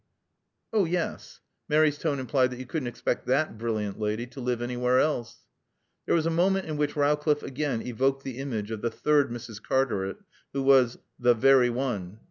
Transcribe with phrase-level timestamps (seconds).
[0.73, 4.99] "Oh, yes." Mary's tone implied that you couldn't expect that brilliant lady to live anywhere
[4.99, 5.45] else.
[6.07, 9.61] There was a moment in which Rowcliffe again evoked the image of the third Mrs.
[9.61, 10.15] Cartaret
[10.53, 12.19] who was "the very one."